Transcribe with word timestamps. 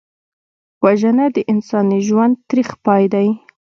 وژنه 0.83 1.25
د 1.35 1.37
انساني 1.51 1.99
ژوند 2.07 2.33
تریخ 2.49 2.69
پای 2.85 3.03
دی 3.13 3.27